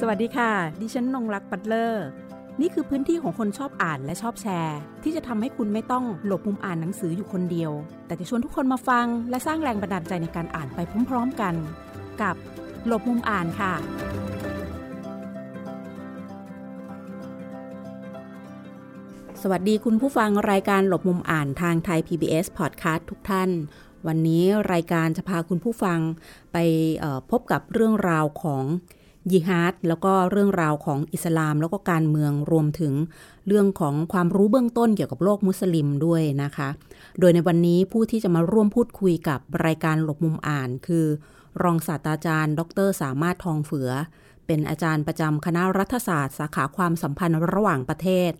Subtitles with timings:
[0.00, 2.06] สวัสดีค่ะ ดิฉันนงรักปัตเลอร์
[2.60, 7.72] นี่คือพื้นที่ของคนชอบอ่านและชอบแชร์ ที่จะทำให้คุณไม่ต้องหลบมุมอ่านหนังสืออยู่คนเดียว
[8.06, 11.54] แต่จะชวนทุกคนมาฟัง และสร้างแรงบันดาลใจในการอ่านไปพร้อมๆกัน
[12.22, 12.36] กับ
[12.86, 13.72] หลบมุมอ่านค่ะ
[19.42, 23.50] สวัสดีคุณผู้ฟังรายการหลบมุมอ่านทางไทย PBS Podcast ทุกท่าน
[24.06, 25.98] วันนี้รายการจะพาคุณผู้ฟัง
[26.52, 26.56] ไป
[27.30, 28.64] พบกับเรื่องราวของ
[29.32, 32.92] ยิฮาดแล้วก็เรื่องราวของอิสลามแล้วก็การเมืองรวมถึง
[33.46, 36.68] เรื่องของความรู้เบื้องต้นเกี่ยวกับโลกมุสลิมด้วยนะคะ
[37.20, 41.06] โดยในวันนี้ผู้ที่จะมาร่วมพูดคุยกับรายการหลบมุมอ่าน คือ
[41.62, 43.90] รองศาสตราจารย์ ดร สามารถทองเฟือ
[44.46, 48.30] เป็นอาจารย์ประจำคณะรัฐศาสตร์ สาขาความสัมพันธ์ระหว่างประเทศ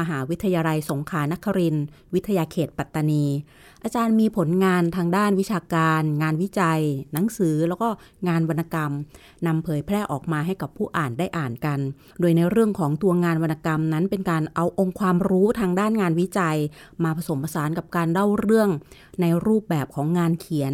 [0.00, 1.76] มหาวิทยาลัยสงขลานคริน
[2.14, 3.24] วิทยาเขตปัตตานี
[3.84, 6.80] อาจารย์มีผลงานทางด้านวิชาการ งานวิจัย
[7.12, 7.88] หนังสือแล้วก็
[8.28, 8.92] งานวรรณกรรม
[9.46, 11.78] นำเผยแพร่ออกมาให้กับผู้อ่านได้อ่านกัน
[12.20, 16.56] โดยในเรื่องของตัวงานวรรณกรรมนั้นเป็นการเอาองค์ความรู้ทางด้านงานวิจัย
[17.04, 18.68] มาผสมผสานกับการเล่าเรื่อง
[19.20, 20.72] ในรูปแบบของงานเขียน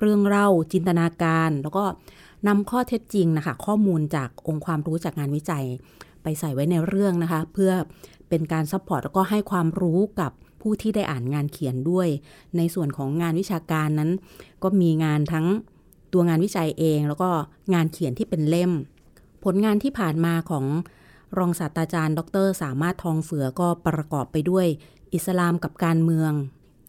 [0.00, 1.84] เรื่องเล่า จินตนาการ แล้วก็
[2.48, 5.64] นำข้อเท็จจริงนะคะข้อมูลจากองค์ความรู้จากงานวิจัย
[6.22, 7.72] ไปใส่ไว้ในเรื่องนะคะ เพื่อ
[8.34, 12.08] เป็นการ support แล้วก็ให้ความรู้กับผู้ที่ได้อ่านงานเขียนด้วย
[12.56, 14.10] ในส่วนของงานวิชาการนั้น
[14.62, 15.46] ก็มีงานทั้ง
[16.12, 17.30] ตัวงานวิจัยเอง แล้วก็
[17.74, 18.72] งานเขียนที่เป็นเล่ม
[19.44, 20.64] ผลงานที่ผ่านมาของ
[21.38, 24.66] รองศาสตราจารย์ ดร สามารถทองเฝือก็ประกอบไปด้วย
[25.14, 26.32] อิสลามกับการเมือง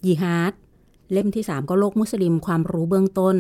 [0.06, 0.54] ญิฮาด
[1.14, 3.38] เล่มที่ 3 ก็โลกมุสลิมความรู้เบื้องต้น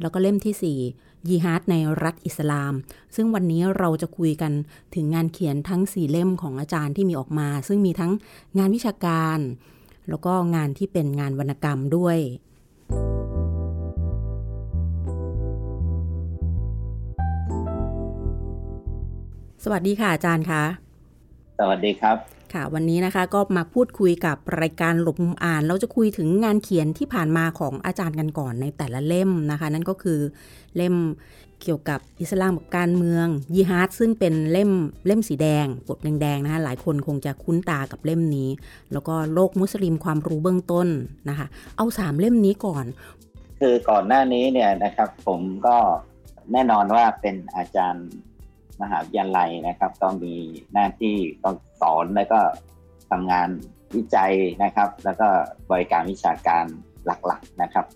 [0.00, 2.74] แล้วก็เล่มที่ 4 ญิฮาดในรัฐอิสลาม
[3.14, 4.52] ซึ่งวันนี้เราจะคุยกัน
[4.94, 8.12] ถึงงานเขียนทั้งสี่เล่มของอาจารย์ที่มีออกมา ซึ่งมีทั้ง
[8.58, 9.38] งานวิชาการ
[10.08, 12.18] แล้วก็งานที่เป็นงานวรรณกรรมด้วย
[19.64, 20.62] สวัสดีค่ะอาจารย์คะ
[21.58, 30.18] สวัสดีครับ ค่ะ วันนี้นะคะก็มาพูดคุยกับรายการหลบมุมอ่าน เราจะคุยถึงงานเขียนที่ผ่านมาของอาจารย์กันก่อนในแต่ละเล่มนะคะ นั่นก็คือ
[30.76, 30.94] เล่ม
[31.62, 34.70] เกี่ยวกับอิสลามกับการเมืองยีฮาร์ดซึ่งเป็นเล่ม
[35.06, 38.48] เล่มสีแดงปกแดงๆนะคะหลายคนคงจะคุ้นตากับเล่มนี้
[38.92, 40.88] แล้วก็โลกมุสลิมความรู้เบื้องต้น
[41.28, 41.46] นะคะ
[41.76, 42.84] เอาสามเล่มนี้ก่อน
[43.60, 45.76] คือก่อนหน้านี้เนี่ยนะครับ ผมก็
[46.52, 48.08] แน่นอนว่าเป็นอาจารย์
[48.82, 50.34] มหาวิทยาลัยนะครับ ก็มี
[50.72, 52.40] หน้าที่ต้องสอนแล้วก็
[53.10, 53.48] ทำงาน
[53.96, 54.32] วิจัย
[54.64, 55.28] นะครับ แล้วก็
[55.70, 56.64] บริการวิชาการ
[57.06, 57.86] หลักๆนะครับ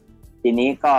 [0.43, 0.97] ทีนี้ก็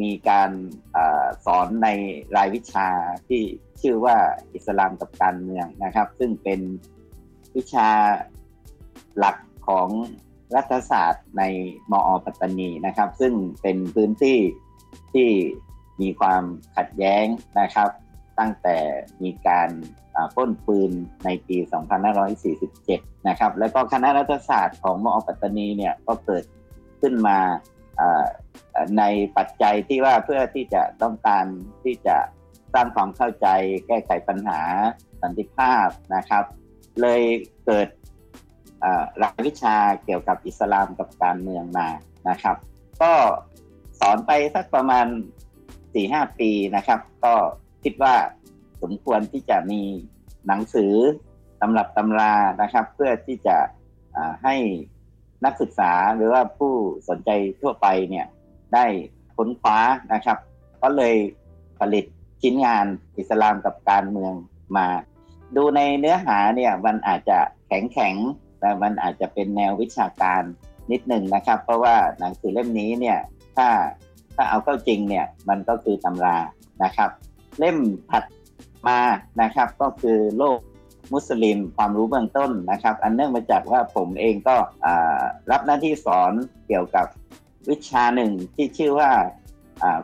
[0.00, 0.50] มีการ
[0.96, 0.98] อ
[1.44, 1.88] สอนใน
[2.36, 2.88] รายวิชา
[3.28, 3.42] ที่
[3.80, 4.16] ชื่อว่า
[4.54, 6.60] อิสลามกับการเมืองนะครับ ซึ่งเป็น
[7.56, 7.88] วิชา
[9.18, 9.36] หลัก
[9.68, 9.88] ของ
[10.54, 11.42] รัฐศาสตร์ใน
[11.90, 14.38] มอปัตตานีนะครับ ซึ่งเป็นพื้นที่
[15.12, 15.28] ที่
[16.00, 16.42] มีความ
[16.76, 17.24] ขัดแย้ง
[17.60, 17.90] นะครับ
[18.38, 18.76] ตั้งแต่
[19.22, 19.68] มีการ
[20.34, 20.90] พ้นปืน
[21.24, 21.56] ในปี
[22.42, 26.44] 2547 นะครับ แล้วก็คณะรัฐศาสตร์ของมอปัตตานีเนี่ยก็เกิด
[27.00, 27.38] ขึ้นมา
[28.98, 29.02] ใน
[29.36, 31.46] ปัจจัยที่ว่าเพื่อที่จะต้องการ
[31.84, 32.16] ที่จะ
[32.74, 33.46] สร้างความเข้าใจ
[33.86, 34.60] แก้ไขปัญหา
[35.22, 36.44] สันติภาพนะครับ
[37.00, 37.22] เลย
[37.66, 37.88] เกิด
[39.22, 41.88] รายวิชาเกี่ยวกับอิสลามกับการเมืองมา
[42.28, 42.56] นะครับ
[43.02, 43.12] ก็
[44.00, 45.06] สอนไปสักประมาณ
[45.72, 47.34] 4-5ปีนะครับ ก็
[47.84, 48.14] คิดว่า
[48.82, 49.80] สมควรที่จะมี
[50.46, 50.94] หนังสือ
[51.60, 53.56] ตำรับตำรานะครับ เพื่อที่จะ
[54.44, 54.54] ให้
[55.44, 56.72] นักศึกษาหรือว่าผู้
[57.08, 58.26] สนใจทั่วไปเนี่ย
[58.74, 58.84] ได้
[59.36, 59.78] ค้นคว้า
[60.12, 60.38] นะครับ
[60.82, 61.14] ก็เลย
[61.80, 62.04] ผลิต
[62.42, 62.86] ชิ้นงาน
[63.18, 64.34] อิสลามกับการเมือง
[64.76, 64.86] มา
[65.56, 67.38] ดูในเนื้อหาเนี่ยมันอาจจะ
[67.68, 68.14] แข็งแข็ง
[68.60, 70.42] แต่มันอาจจะเป็นแนววิชาการ
[70.90, 73.18] นิดหนึ่งนะครับ เพราะว่าหนังสือเล่มนี้เนี่ย
[73.56, 73.68] ถ้า
[74.36, 76.36] ถ้าเอาเข้าจริงเนี่ยมันก็คือตำรา
[76.84, 77.10] นะครับ
[77.58, 77.76] เล่ม
[78.10, 78.24] ถัด
[78.88, 79.00] มา
[79.42, 80.58] นะครับ ก็คือโลก
[81.12, 84.56] มุสลิมความรู้เบื้องต้นนะครับ อันเนื่องมาจากว่าผมเองก็
[85.50, 86.32] รับหน้าที่สอน
[86.66, 87.06] เกี่ยวกับ
[87.68, 89.10] วิชาหนึ่งที่ชื่อว่า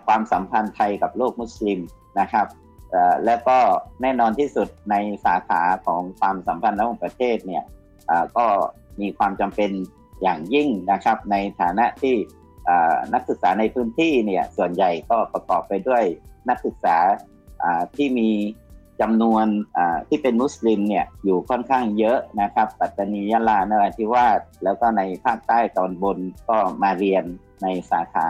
[0.06, 1.81] ความสัมพันธ์ไทยกับโลกมุสลิม
[2.20, 2.46] นะครับ
[3.26, 3.58] แล้วก็
[4.02, 4.94] แน่นอนที่สุดใน
[5.25, 7.64] สาขาของความสัมพันธ์ระหว่างประเทศเนี่ย
[8.37, 8.46] ก็
[9.00, 9.70] มีความจำเป็น
[10.23, 12.14] อย่างยิ่งนะครับ ในฐานะที่
[13.14, 16.05] นักศึกษาในพื้นที่เนี่ยส่วนใหญ่ก็ประกอบไปด้วย
[16.49, 16.96] นักศึกษา
[17.96, 18.31] ที่มี
[19.00, 19.46] จำนวน
[20.08, 26.19] ที่เป็นมุสลิมเนี่ยอยู่ค่อนข้างเยอะนะครับ ปัตตานียะลานราธิวาสแล้วก็ในภาคใต้ตอนบน
[26.49, 27.25] ก็มาเรียน
[27.62, 28.28] ในสาขา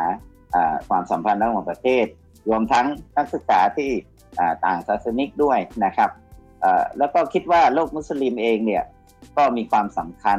[0.88, 2.06] ความสัมพันธ์ระหว่างประเทศ
[2.48, 2.86] รวมทั้ง
[3.16, 3.90] นักศึกษาที่
[4.64, 6.10] ต่างศาสนิกด้วยนะครับ
[6.98, 8.84] แล้วก็คิดว่าโลกมุสลิมเองเนี่ย
[9.36, 10.38] ก็มีความสำคัญ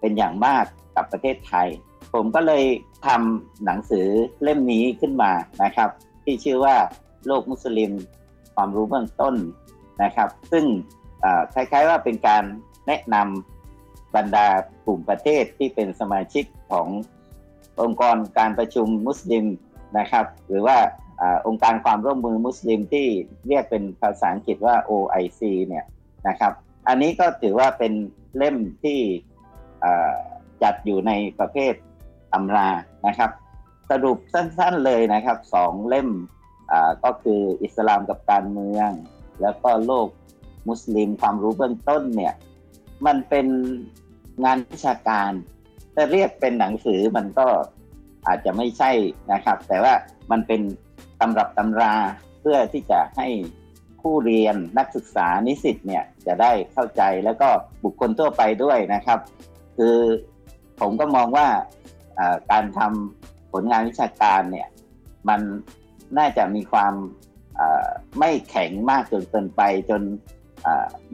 [0.00, 0.64] เป็นอย่างมาก
[0.96, 1.68] กับประเทศไทย
[2.14, 2.64] ผมก็เลย
[3.06, 4.06] ทำหนังสือ
[4.42, 5.32] เล่มนี้ขึ้นมา
[5.62, 5.88] นะครับ
[6.24, 6.76] ที่ชื่อว่า
[7.26, 7.92] โลกมุสลิม
[8.54, 9.34] ความรู้เบื้องต้น
[10.02, 10.64] นะครับ ซึ่ง
[11.54, 12.44] คล้ายๆว่าเป็นการ
[12.86, 14.46] แนะนำบรรดา
[14.84, 16.86] กลุ่มประเทศที่เป็นสมาชิกของ
[17.82, 19.44] องค์กรการประชุมมุสลิม
[19.98, 20.78] นะครับ หรือว่า
[21.46, 23.06] องค์การความร่วมมือมุสลิมที่
[23.48, 25.84] เรียกเป็นภาษาอังกฤษว่า OIC เนี่ย
[26.28, 26.52] นะครับ
[26.88, 27.92] อันนี้ก็ถือว่าเป็น
[28.36, 28.98] เล่มที่
[30.62, 31.74] จัดอยู่ในประเภท
[32.32, 32.68] ตำรา
[33.06, 33.30] นะครับ
[33.90, 36.08] สรุปสั้นๆเลยนะครับสองเล่ม
[37.04, 38.90] ก็คืออิสลามกับการเมือง
[39.42, 40.08] แล้วก็โลก
[40.68, 42.34] มุสลิมความรู้เบื้องต้นเนี่ย
[43.06, 43.46] มันเป็น
[44.44, 45.32] งานวิชาการ
[45.92, 47.46] แต่เรียกเป็นหนังสือมันก็
[48.26, 48.90] อาจจะไม่ใช่
[49.32, 49.94] นะครับ แต่ว่า
[50.30, 50.60] มันเป็น
[51.20, 51.94] ตำรับตำรา
[52.40, 53.28] เพื่อที่จะให้
[54.00, 57.48] ผู้เรียนนักศึกษานิสิตเนี่ยจะได้เข้าใจแล้วก็
[57.84, 59.18] บุคคลทั่วไปด้วยนะครับ
[59.76, 59.96] คือ
[60.80, 61.48] ผมก็มองว่า
[62.50, 64.68] การทำผลงานวิชาการเนี่ย
[65.28, 65.40] มัน
[66.18, 66.94] น่าจะมีความ
[68.18, 70.02] ไม่แข็งมากจนเกินไปจน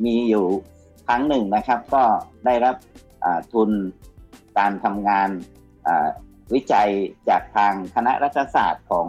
[0.04, 0.46] มีอยู่
[1.06, 2.02] ครั้งหนึ่งนะครับ ก็
[2.44, 2.76] ได้รับ
[3.52, 3.70] ทุน
[4.58, 5.28] การทำงาน
[6.54, 6.90] วิจัย
[7.28, 9.06] จากทางคณะรัฐศาสตร์ของ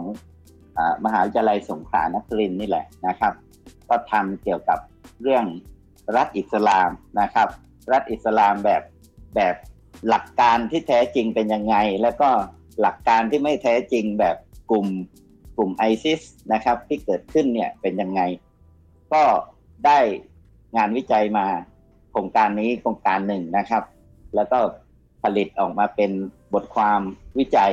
[1.04, 3.34] มหาวิทยาลัยสงขลานครินนี่แหละนะครับ
[3.88, 4.78] ก็ทำเกี่ยวกับ
[5.22, 5.44] เรื่อง
[6.16, 6.90] รัฐอิสลาม
[7.20, 7.48] นะครับ
[7.92, 8.82] รัฐอิสลามแบบ
[9.36, 9.54] แบบ
[10.08, 12.28] หลักการที่แท้จริงเป็นยังไง แล้วก็
[12.80, 14.36] หลักการที่ไม่แท้จริงแบบ
[14.70, 14.86] กลุ่ม
[15.56, 16.22] กลุ่มไอซิส
[16.52, 18.20] นะครับที่เกิดขึ้นเนี่ยเป็นยังไง
[19.12, 19.22] ก็
[19.86, 19.98] ได้
[20.76, 21.46] งานวิจัยมา
[22.10, 23.84] โครงการนี้โครงการหนึ่งนะครับ
[24.34, 24.58] แล้วก็
[25.22, 26.10] ผลิตออกมาเป็น
[26.54, 27.00] บทความ
[27.38, 27.72] วิจัย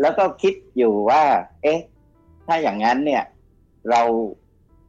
[0.00, 1.24] แล้วก็คิดอยู่ว่า
[1.62, 1.80] เอ๊ะ
[2.46, 3.22] ถ้าอย่างนั้นเนี่ย
[3.90, 4.02] เรา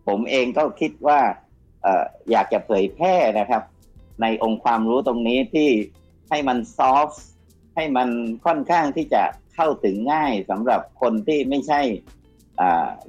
[0.07, 1.19] ผมเองก็คิดว่า
[1.85, 1.87] อ
[2.31, 3.63] อยากจะเผยแพร่นะครับ
[4.21, 5.69] ในองค์ความรู้ตรงนี้ที่
[6.29, 7.09] ให้มันซอฟ
[7.75, 8.09] ให้มัน
[8.45, 9.23] ค่อนข้างที่จะ
[9.55, 11.81] เข้าถึงง่ายสำหรับคนที่ไม่ใช่
[12.59, 12.61] อ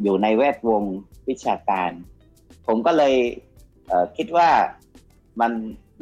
[0.02, 0.82] อยู่ในแวดวง
[1.28, 1.90] วิชาการ
[2.66, 3.14] ผมก็เลย
[3.88, 4.50] เคิดว่า
[5.40, 5.52] มัน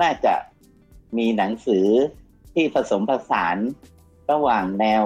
[0.02, 0.34] น่าจะ
[1.18, 1.86] มีหนังสือ
[2.54, 3.56] ที่ผสมผสาน
[4.30, 5.02] ระหว่างแนว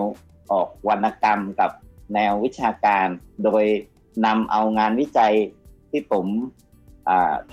[0.50, 1.70] ออกวรรณกรรมกับ
[2.14, 3.06] แนววิชาการ
[3.44, 3.64] โดย
[4.26, 5.34] นำเอางานวิจัย
[5.90, 6.26] ที่ผม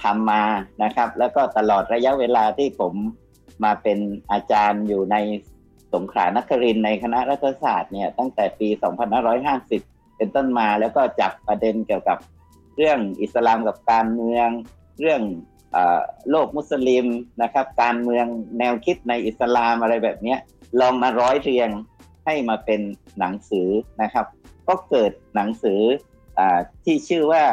[0.01, 0.43] ทำมา
[0.83, 2.93] นะครับ แล้วก็ตลอดระยะเวลาที่ผม
[3.63, 3.99] มาเป็น
[4.31, 5.15] อาจารย์อยู่ใน
[5.93, 8.67] สงขลานครินในคณะรัฐศาสตร์เนี่ยตั้งแต่ปี
[9.43, 12.17] 2550 เป็นต้นมาแล้วก็จับประเด็นเกี่ยวกับ
[12.77, 14.47] เรื่องอิสลามกับการเมือง
[14.99, 15.21] เรื่อง
[16.29, 17.05] โลกมุสลิม
[17.41, 18.25] นะครับ การเมือง
[18.59, 20.35] แนวคิดในอิสลามอะไรแบบนี้
[20.79, 21.69] ลองมาร้อยเรียง
[22.25, 22.81] ให้มาเป็น
[23.19, 23.69] หนังสือ
[24.01, 24.25] นะครับ
[24.67, 25.81] ก็เกิดหนังสือ
[26.39, 26.41] อ
[26.83, 27.43] ที่ชื่อว่า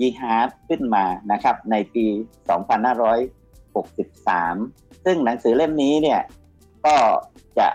[0.00, 2.06] ยีฮาร์ดขึ้นมานะครับในปี
[3.70, 6.20] 2563 ซึ่งหนังสือเล่มนี้เนี่ย
[6.86, 6.96] ก็
[7.58, 7.68] จะ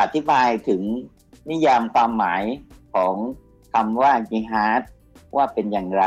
[0.00, 0.82] อธิบายถึง
[1.50, 2.42] นิยามความหมาย
[2.94, 3.14] ของ
[3.72, 4.82] คำว่ายีฮาร์ด
[5.36, 6.04] ว่าเป็นอย่างไร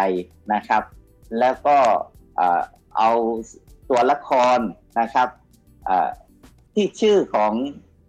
[0.53, 0.83] นะครับ
[1.39, 1.77] แล้วก็
[2.97, 3.11] เอา
[3.89, 4.59] ตัวละคร
[4.99, 5.27] นะครับ
[6.73, 7.53] ที่ชื่อของ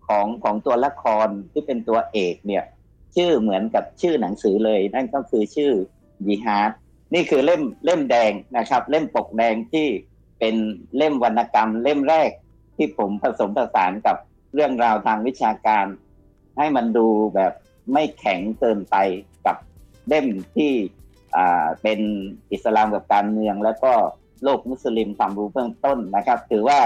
[0.08, 2.64] ของของตัวละครที่เป็นตัวเอกเนี่ย
[3.16, 5.72] ชื่อเหมือนกับชื่อหนังสือเลย นั่นก็คือชื่อ
[6.26, 6.70] ยีฮาร์ด
[7.14, 9.86] นี่คือเล่มเล่มแดงนะครับ เล่มปกแดงที่
[10.38, 10.54] เป็น
[10.96, 12.30] เล่มวรรณกรรมเล่มแรก
[12.76, 14.16] ที่ผมผสมผสานกับ
[14.54, 15.86] เรื่องราวทางวิชาการ
[16.58, 17.52] ให้มันดูแบบ
[17.92, 18.96] ไม่แข็งเกินไป
[19.46, 19.56] กับ
[20.08, 20.72] เล่มที่
[21.82, 22.00] เป็น
[22.52, 23.92] อิสลามกับการเมือง แล้วก็
[24.44, 26.78] โลกมุสลิมความรู้เบื้องต้นนะครับ ถือว่า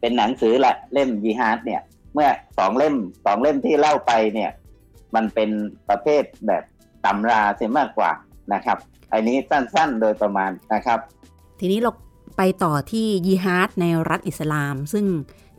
[0.00, 1.80] เป็นหนังสือละเล่มยีฮาร์ดเนี่ย
[2.14, 2.94] เมื่อสองเล่ม
[3.26, 4.50] สองเล่มที่เล่าไปเนี่ย
[5.14, 5.50] มันเป็น
[5.88, 6.62] ประเภทแบบ
[7.04, 8.10] ตำราเสียมากกว่า
[8.54, 8.78] นะครับ
[9.12, 10.98] อันนี้สั้นๆโดยประมาณนะครับ
[11.60, 11.90] ทีนี้เรา
[12.42, 15.06] ไปต่อที่ยีฮาร์ดในรัฐอิสลาม ซึ่ง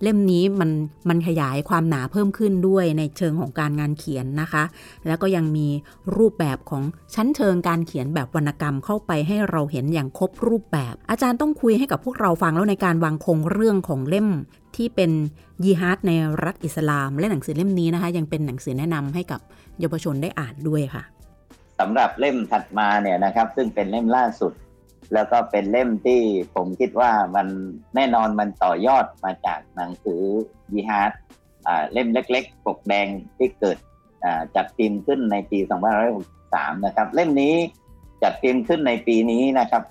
[0.02, 0.72] เล่มนี้มัน
[1.10, 4.64] มันขยายความหนาเพิ่มขึ้นด้วยในเชิงของการงานเขียนนะคะ
[5.08, 5.68] แล้วก็ยังมี
[6.18, 6.84] รูปแบบของ
[7.16, 14.28] ชั้นเชิงการเขียนแบบวรรณกรรมเข้าไปให้เราเห็นอย่างครบรูปแบบ อาจารย์ต้องคุยให้กับพวกเราฟังแล้วในการวางคงเรื่องของเล่ม
[14.76, 15.12] ที่เป็น
[15.64, 16.12] ยีฮาร์ดใน
[16.44, 19.40] รัฐอิสลาม และหนังสือเล่มนี้นะคะ ยังเป็นหนังสือแนะนำให้กับ
[19.80, 21.04] เยาวชนได้อ่านด้วยค่ะ
[21.80, 24.54] สำหรับเล่มถัดมาเนี่ยนะครับ ซึ่งเป็นเล่มล่าสุด
[25.14, 26.22] แล้วก็เป็นเล่มที่
[26.56, 27.48] ผมคิดว่ามัน
[27.96, 30.22] แน่นอนมันต่อยอดมาจากหนังสือ
[30.72, 31.12] ยีฮาร์ด
[31.92, 33.78] เล่มเล็กๆ ปกแดงที่เกิด
[34.56, 35.60] จัดพิมพ์ขึ้นในปี
[36.22, 37.56] 2563 นะครับ เล่มนี้
[38.24, 39.84] จัดพิมพ์ขึ้นในปีนี้นะครับ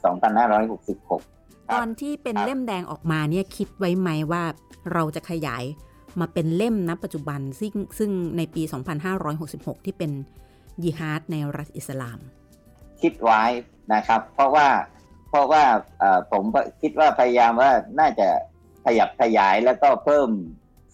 [0.83, 4.43] 2566 ตอนที่เป็นเล่มแดงออกมาเนี่ยคิดไว้ไหมว่า
[4.93, 5.65] เราจะขยาย
[6.21, 8.63] มาเป็นเล่มณปัจจุบันซึ่งซึ่งในปี
[9.25, 10.11] 2566 ที่เป็น
[10.83, 12.19] ยีฮาร์ดในรัฐอิสลาม
[13.03, 13.43] คิดไว้
[13.95, 14.67] นะครับ เพราะว่า
[15.31, 15.65] เพราะว่า
[16.33, 16.45] ผม
[16.81, 18.29] คิดว่าพยายามว่าน่าจะ
[18.85, 20.29] ขยับขยายแล้วก็เพิ่ม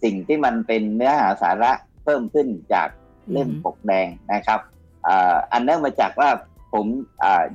[0.02, 1.72] สิ่งที่มันเป็นเนื้อหาสาระ
[2.04, 2.88] เพิ่มขึ้นจาก
[3.30, 4.60] เล่มปกแดงนะครับ
[5.52, 6.30] อันเนื่องมาจากว่า
[6.72, 6.86] ผม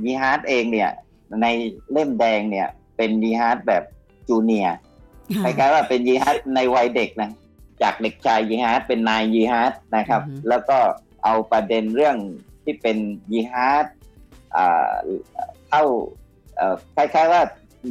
[0.04, 0.92] ยีฮาร์ดเองเนี่ย
[1.42, 1.48] ใน
[1.92, 3.84] เล่มแดงเนี่ย เป็นญิฮาดแบบ
[4.28, 4.68] junior
[5.44, 7.32] คล้ายๆว่าเป็นญิฮาดในวัยเด็กนะ
[7.82, 10.78] จากเด็กชายญิฮาดเป็นนายญิฮาดนะครับ แล้วก็
[11.24, 12.18] เอาประเด็นเรื่อง
[12.64, 12.98] ที่เป็น
[13.32, 13.86] ยีฮาร์ด
[15.70, 15.84] เข้า
[16.96, 17.42] คล้ายๆว่า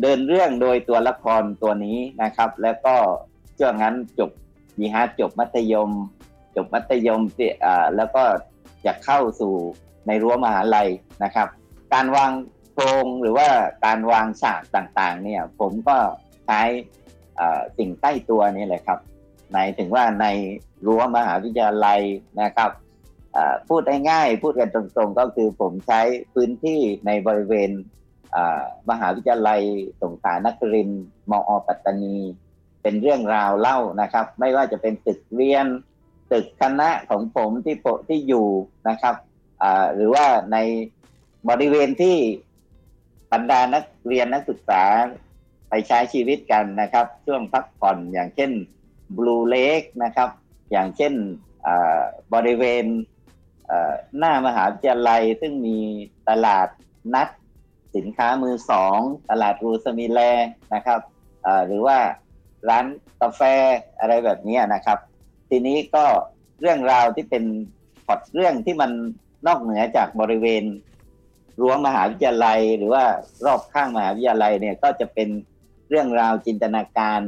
[0.00, 2.94] เดินเรื่องโดยตัวละครตัวนี้นะครับ แล้วก็
[3.58, 4.30] ช่วงนั้นจบ
[4.80, 5.90] ญิฮาดจบมัธยม
[6.56, 7.20] จบมัธยม
[7.96, 8.24] แล้วก็
[8.86, 9.54] จะเข้าสู่
[10.06, 10.88] ในรั้วมหาลัย
[11.24, 11.48] นะครับ
[11.94, 12.32] การวาง
[12.72, 13.48] โครงหรือว่า
[13.86, 15.96] การวางฉากต่างๆ เนี่ย ผมก็
[16.46, 16.60] ใช้
[17.78, 18.98] สิ่งใกล้ตัวนี่แหละครับ
[19.52, 20.26] หมายถึงว่าใน
[20.86, 22.00] รั้วมหาวิทยาลัย
[22.42, 22.70] นะครับ
[23.68, 26.00] พูดง่ายๆพูดกันตรงๆ ก็คือผมใช้
[26.34, 27.70] พื้นที่ในบริเวณ
[28.90, 29.60] มหาวิทยาลัย
[30.02, 30.90] สงขลานคริน
[31.30, 32.16] มอปัตตานี
[32.82, 35.66] เป็นเรื่องราวเล่านะครับ ไม่ว่าจะเป็นตึกเรียน
[36.32, 37.76] ตึกคณะของผมที่
[38.08, 38.48] ที่อยู่
[38.88, 39.14] นะครับ
[39.94, 40.56] หรือว่าใน
[41.48, 42.16] บริเวณที่
[43.32, 44.82] บรรดานักเรียนนักศึกษา
[45.68, 48.50] ไปใช้ชีวิตกันนะครับ ช่วงพักผ่อนอย่างเช่น
[49.16, 50.28] บลูเลกนะครับ
[50.70, 51.14] อย่างเช่น
[52.34, 52.84] บริเวณ
[54.18, 55.78] หน้ามหาวิทยาลัยซึ่งมี
[56.28, 56.68] ตลาด
[57.14, 57.28] นัด
[57.96, 58.98] สินค้ามือสอง
[59.30, 60.20] ตลาดรูสมิแล
[60.74, 61.00] นะครับ
[61.66, 61.98] หรือว่า
[62.68, 62.86] ร้าน
[63.20, 63.40] กาแฟ
[64.00, 64.98] อะไรแบบนี้นะครับ
[65.48, 66.04] ทีนี้ก็
[66.60, 67.44] เรื่องราวที่เป็น
[68.06, 68.90] พอดเรื่องที่มัน
[69.46, 70.64] นอกเหนือจากบริเวณ
[71.60, 73.04] รั้วมหาวิทยาลัย หรือว่า
[73.46, 75.28] รอบข้างมหาวิทยาลัยเนี่ยก็จะเป็น
[75.88, 77.20] เรื่องราวจินตนาการ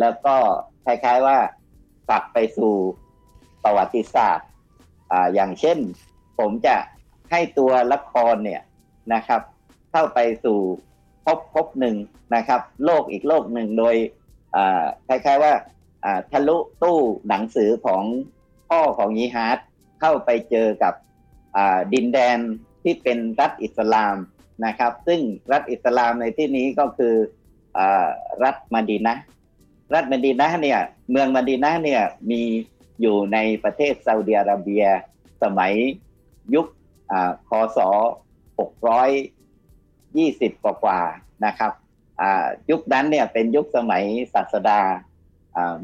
[0.00, 0.36] แล้วก็
[0.84, 1.38] คล้ายๆว่า
[2.08, 2.74] ฝักไปสู่
[3.64, 4.48] ประวัติศาสตร์
[5.12, 5.78] ออย่างเช่น
[6.38, 6.76] ผมจะ
[7.30, 8.62] ให้ตัวละครเนี่ย
[9.14, 9.40] นะครับ
[9.96, 10.58] เข้าไปสู่
[11.24, 11.96] พบพบหนึ่ง
[12.34, 13.94] นะครับ โลกอีกโลกหนึ่งโดย
[15.08, 15.52] คล้ายๆว่า
[16.30, 16.98] ทะลุตู้
[17.28, 18.04] หนังสือของ
[18.68, 19.58] พ่อของยีฮาร์ด
[20.00, 20.94] เข้าไปเจอกับ
[21.92, 22.38] ดินแดน
[22.82, 24.16] ที่เป็นรัฐอิสลาม
[24.66, 25.20] นะครับ ซึ่ง
[25.52, 27.14] รัฐอิสลามในที่นี้ก็คือ
[27.76, 27.78] อ
[28.44, 29.14] รัฐมาดีนะ
[29.94, 32.42] รัฐมาดีนะเนี่ยเมืองมาดีนะเนี่ยมี
[33.00, 34.84] อยู่ในประเทศซาอุดิอาระเบีย
[35.42, 35.72] สมัย
[36.54, 36.66] ยุค
[37.48, 37.78] คศ
[40.14, 41.00] 620กว่ากว่า
[41.46, 41.72] นะครับ
[42.70, 44.04] ยุคนั้นเนี่ยเป็นยุคสมัย
[44.34, 44.80] ศาสดา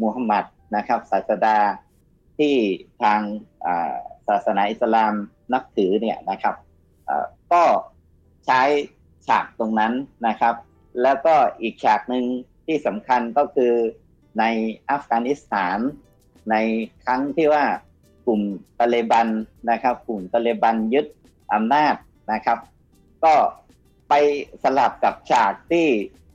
[0.01, 0.45] มูฮัมหมัด
[0.77, 1.57] นะครับ ศาสดา
[2.39, 2.55] ที่
[3.03, 3.21] ทาง
[4.29, 5.15] ศาสนาอิสลาม
[5.53, 6.55] นับถือเนี่ยนะครับ
[7.53, 7.63] ก็
[8.47, 8.63] ใช้
[9.27, 9.93] ฉากตรงนั้น
[10.27, 10.55] นะครับ
[11.03, 12.25] แล้วก็อีกฉากหนึ่ง
[12.67, 13.73] ที่สำคัญก็คือ
[14.39, 14.45] ใน
[14.91, 15.79] อัฟกานิสถาน
[16.51, 16.57] ใน
[17.05, 17.65] ครั้งที่ว่า
[18.27, 18.41] กลุ่ม
[18.81, 19.29] ตะเลบัน
[19.71, 21.07] นะครับ กลุ่มตะเลบันยึด
[21.55, 21.95] อำนาจ
[22.33, 22.59] นะครับ
[23.25, 23.35] ก็
[24.11, 24.15] ไป
[24.63, 25.87] สลับกับฉากที่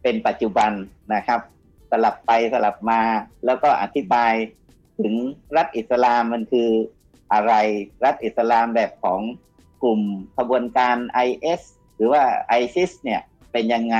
[0.01, 0.72] เป็นปัจจุบัน
[1.13, 1.39] นะครับ
[1.91, 3.01] สลับไปสลับมา
[3.46, 4.34] แล้วก็อธิบาย
[5.00, 5.13] ถึง
[5.55, 6.70] รัฐอิสลามมันคือ
[7.34, 7.53] อะไร
[8.05, 9.22] รัฐอิสลามแบบของ
[9.84, 10.01] กลุ่ม
[10.38, 10.96] ขบวนการ
[11.27, 11.62] IS
[11.96, 12.24] หรือว่า
[12.60, 13.98] ISIS เนี่ยเป็นยังไง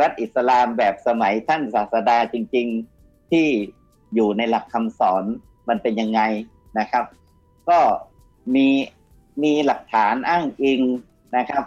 [0.00, 2.66] รัฐอิสลามแบบสมัยท่านศาสดาจริง
[3.00, 3.48] ๆที่
[4.14, 5.24] อยู่ในหลักคำสอน
[5.68, 6.20] มันเป็นยังไง
[6.78, 7.04] นะครับ
[7.68, 7.78] ก็
[8.54, 8.68] มี
[9.42, 10.82] มีหลักฐานอ้างอิง
[11.36, 11.64] นะครับ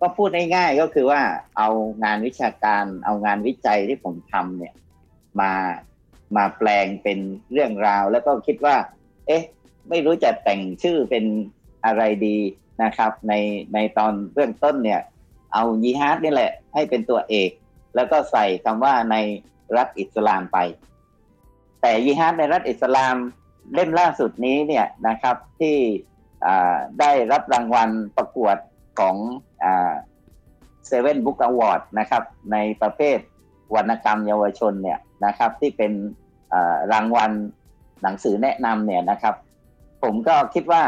[0.00, 1.20] ก็พูดง่ายๆก็คือว่า
[1.58, 1.68] เอา
[2.04, 4.74] งานวิชาการ เอางานวิจัยที่ผมทำเนี่ย
[5.40, 5.52] มา
[6.36, 7.18] มาแปลงเป็น
[7.52, 8.76] เรื่องราว แล้วก็คิดว่า
[9.26, 9.42] เอ๊ะ
[9.88, 11.24] ไม่รู้จะแต่งชื่อเป็น
[11.84, 12.38] อะไรดี
[12.82, 13.34] นะครับ ใน
[13.74, 15.00] ในตอนเริ่มต้นเนี่ย
[15.54, 17.50] เอายีฮาร์ดนี่แหละ ให้เป็นตัวเอก
[17.94, 19.16] แล้วก็ใส่คำว่าใน
[19.76, 20.58] รัฐอิสลามไป
[21.80, 23.16] แต่ยีฮาร์ดในรัฐอิสลาม
[23.74, 25.76] เล่มล่าสุดนี้เนี่ยนะครับที่
[27.00, 28.56] ได้รับรางวัลประกวด
[29.00, 29.16] ของ
[30.86, 32.22] Seven Book Award นะครับ
[32.52, 33.18] ในประเภท
[33.74, 35.92] วรรณกรรมเยาวชนเนี่ยนะครับที่เป็น
[36.92, 37.30] รางวัล
[38.02, 39.34] หนังสือแนะนำเนี่ยนะครับ
[40.02, 40.82] ผมก็คิดว่า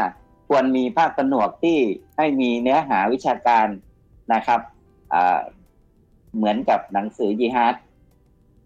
[0.49, 1.77] ควรมีภาคผนวกที่
[2.17, 3.67] ให้มีเนื้อหาวิชาการ
[4.33, 4.61] นะครับ
[6.35, 7.75] เหมือนกับหนังสือยีฮาร์ด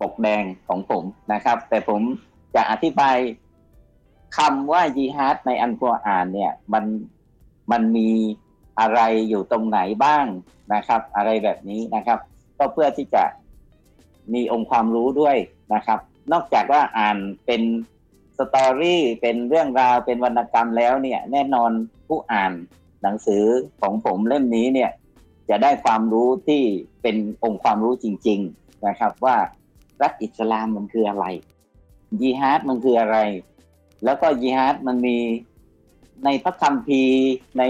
[0.01, 2.01] ปกแดงของผมนะครับ แต่ผม
[2.55, 3.17] จะอธิบาย
[4.37, 6.85] คำว่ายีฮาร์ดในอันกัวอ่านเนี่ยมัน
[7.71, 8.09] มันมี
[8.79, 10.25] อะไรอยู่ตรงไหนบ้าง
[10.73, 12.19] นะครับ อะไรแบบนี้นะครับ
[12.57, 13.23] ก็เพื่อที่จะ
[14.33, 15.37] มีองค์ความรู้ด้วย
[15.73, 15.99] นะครับ
[16.31, 17.61] นอกจากว่าอ่านเป็น
[18.37, 21.71] story เป็นเรื่องราวเป็นวรรณกรรมแล้วเนี่ย แน่นอน
[22.07, 22.51] ผู้อ่าน
[23.03, 23.45] หนังสือ
[23.81, 24.91] ของผมเล่มนี้เนี่ย
[25.49, 26.61] จะได้ความรู้ที่
[27.01, 29.37] เป็นองค์ความรู้จริง ๆนะครับ ว่า
[30.01, 31.25] รัฐอิสลามมันคืออะไร
[32.21, 33.17] ยีฮาร์ดมันคืออะไร
[34.03, 35.17] แล้วก็ยีฮาร์ดมันมี
[36.25, 37.25] ในพระคัมภีร์
[37.57, 37.63] ใน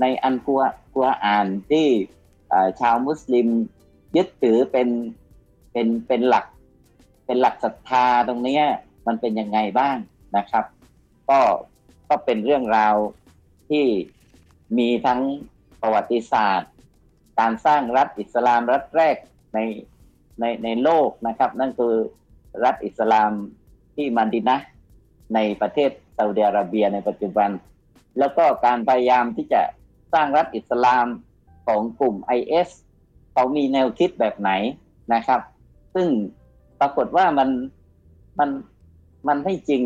[0.00, 0.62] ในอันกัว
[0.94, 1.86] กัวอ่านที่
[2.80, 3.48] ชาวมุสลิม
[4.16, 4.88] ยึดถือเป็น
[5.72, 6.46] เป็นเป็นหลัก
[7.26, 8.60] เป็นหลักศรัทธาตรงนี้
[9.06, 9.96] มันเป็นยังไงบ้าง
[10.36, 10.64] นะครับ
[11.30, 11.40] ก็
[12.08, 12.96] ก็เป็นเรื่องราว
[13.70, 13.86] ที่
[14.78, 15.20] มีทั้ง
[15.80, 16.70] ประวัติศาสตร์
[17.38, 19.16] การสร้างรัฐอิสลามรัฐแรก
[19.54, 19.58] ใน
[20.40, 21.94] ในในโลกนะครับ นั่นคือ
[22.64, 23.32] รัฐอิสลาม
[23.96, 24.58] ที่มันดินะ
[25.34, 27.50] ในประเทศซาอุดิอาระเบียในปัจจุบัน
[28.18, 29.62] แล้วก็การพยายามที่จะ
[30.12, 31.06] สร้างรัฐอิสลาม
[31.66, 32.68] ของกลุ่ม IS
[33.32, 34.50] เขามีแนวคิดแบบไหน
[35.14, 35.40] นะครับ
[35.94, 36.08] ซึ่ง
[36.80, 37.48] ปรากฏว่ามัน
[38.38, 38.50] มัน
[39.28, 39.82] มันไม่จริง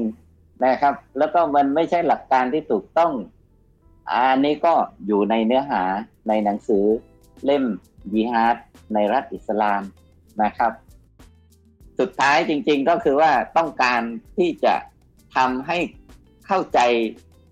[0.64, 3.12] นะครับ แล้วก็มันไม่ใช่หลักการที่ถูกต้อง
[4.11, 4.75] อันนี้ก็
[5.06, 5.83] อยู่ในเนื้อหา
[6.28, 6.85] ในหนังสือ
[7.45, 7.64] เล่ม
[8.12, 8.56] ยีฮาด
[8.95, 9.83] ในรัฐอิสลาม
[10.42, 10.73] นะครับ
[11.99, 14.00] สุดท้ายจริงๆก็คือว่าต้องการ
[14.38, 14.75] ที่จะ
[15.37, 15.78] ทำให้
[16.47, 16.78] เข้าใจ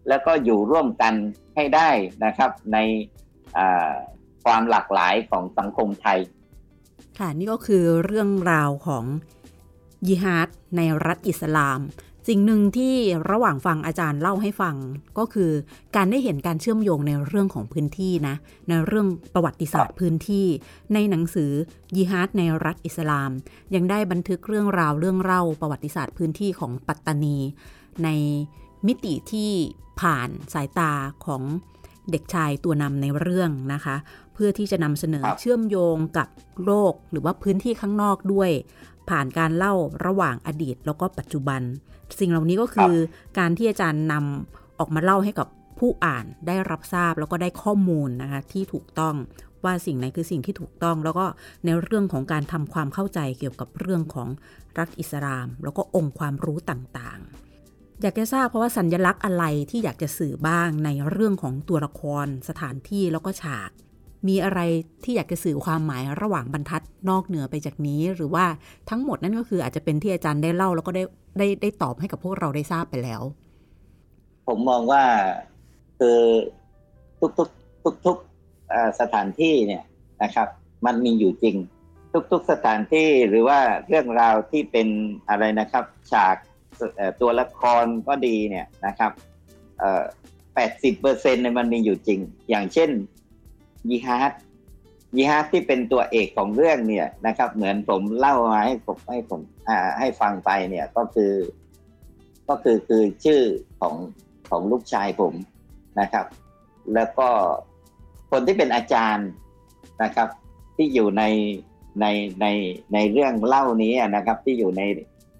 [0.09, 1.15] แล้วก็อยู่ร่วมกัน
[1.55, 1.91] ให้ได้
[2.25, 2.79] นะครับใน
[4.45, 6.19] ความหลากหลายของสังคมไทย
[7.19, 9.05] ค่ะนี่ก็คือเรื่องราวของ
[10.07, 11.81] ยิฮาดในรัฐอิสลาม
[12.29, 12.95] สิ่งหนึ่งที่
[13.31, 14.77] ระหว่างฟังอาจารย์เล่าให้ฟัง
[15.19, 15.51] ก็คือ
[15.97, 18.35] การได้เห็นการเชื่อมโยงในเรื่องของพื้นที่นะ
[18.69, 20.47] ในเรื่องประวัติศาสตร์พื้นที่
[20.95, 21.51] ในหนังสือ
[21.97, 23.31] ยิฮาดในรัฐอิสลาม
[23.75, 27.37] ยังได้บันทึกเรื่องราวเรื่องเล่าประวัติศาสตร์พื้นที่ของปัตตานี
[28.05, 28.09] ใน
[28.87, 29.51] มิติที่
[30.01, 30.93] ผ่านสายตา
[31.27, 31.43] ของ
[32.11, 33.97] เด็กชายตัวนำในเรื่องนะคะ
[34.35, 36.29] เพื่อที่จะนำเสนอเชื่อมโยงกับ
[36.65, 38.51] โลกหรือว่าพื้นที่ข้างนอกด้วย
[39.09, 39.75] ผ่านการเล่า
[40.07, 41.61] ระหว่างอดีตแล้วก็ปัจจุบัน
[42.21, 42.95] สิ่งเหล่านี้ก็คือ
[43.39, 45.49] การที่อาจารย์นำออกมาเล่าให้กับ
[45.79, 49.15] ผู้อ่านได้รับทราบแล้วก็ได้ข้อมูลนะคะที่ถูกต้อง
[49.65, 51.27] ว่าสิ่งไหนคือสิ่งที่ถูกต้อง แล้วก็
[51.65, 54.29] ในเรื่องของการทำความเข้าใจเกี่ยวกับเรื่องของ
[54.79, 57.44] รัฐอิสลาม แล้วก็องค์ความรู้ต่างๆ
[58.03, 63.71] อยากจะทราบเพราะว่าสัญญลักษณ์อะไรที่อยากจะสื่อบ้างในเรื่องของตัวละคร สถานที่แล้วก็ฉาก
[64.29, 64.61] มีอะไร
[65.05, 68.45] ที่อยากจะสื่อความหมายระหว่างบรรทัดนอกเหนือไปจากนี้ หรือว่า
[68.91, 71.03] ทั้งหมดนั่นก็คืออาจจะเป็นที่อาจารย์ได้เล่าแล้วก็ได้
[71.39, 73.23] ได้ได้ตอบให้กับพวกเราได้ทราบไปแล้ว
[74.47, 75.03] ผมมองว่า
[75.99, 76.19] คือ
[77.19, 77.49] ทุกทุก
[77.85, 78.17] ทุกทุก
[79.01, 79.85] สถานที่เนี่ย
[80.23, 80.49] นะครับ
[80.87, 81.57] มันมีอยู่จริง
[82.33, 84.89] ทุก ๆสถานที่หรือว่าเรื่องราวที่เป็น
[85.29, 86.37] อะไรนะครับ ฉาก
[87.21, 89.13] ตัวละครก็ดีเนี่ยนะครับ
[90.55, 92.91] แปดสิบเปอร์เซ็นต์ในมันมีอยู่จริง อย่างเช่น
[93.91, 94.33] ยีฮาร์ด
[95.17, 99.41] ยีฮาร์ดที่เป็นตัวเอกของเรื่องเนี่ยนะครับ เหมือนผมเล่ามาให้ผมให้ผม
[99.99, 101.33] ให้ฟังไปเนี่ยก็คือ
[102.49, 103.41] ก็คือคือชื่อ
[103.81, 103.95] ของ
[104.51, 105.35] ของลูกชายผม
[106.01, 106.27] นะครับ
[106.95, 107.29] แล้วก็
[108.31, 109.29] คนที่เป็นอาจารย์
[110.03, 110.29] นะครับ
[110.77, 111.25] ที่อยู่ใน
[112.01, 112.07] ใน
[112.41, 112.47] ใน
[112.95, 114.83] ในเรื่องเล่านี้นะครับ ที่อยู่ใน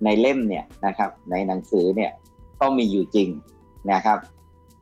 [0.05, 2.13] ในเล่มเนี่ยนะครับ ในหนังสือเนี่ย
[2.61, 3.29] ก็มีอยู่จริง
[3.93, 4.19] นะครับ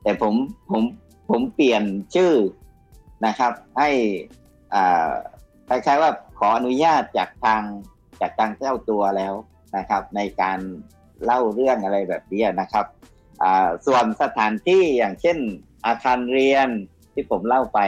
[0.03, 0.35] แต่ผม
[0.71, 0.83] ผม
[1.31, 1.83] ผมเปลี่ยน
[2.15, 2.33] ชื่อ
[3.27, 3.91] นะครับ ให้
[4.75, 5.11] อ่า
[5.69, 7.63] คล้ายๆว่าขออนุญาตจากทาง
[8.21, 9.35] จากทางเจ้าตัวแล้ว
[9.77, 10.59] นะครับ ในการ
[11.25, 12.87] เล่าเรื่องอะไรแบบนี้นะครับ
[13.87, 15.39] ส่วนสถานที่อย่างเช่น
[15.87, 16.69] อาคารเรียน
[17.13, 17.79] ที่ผมเล่าไป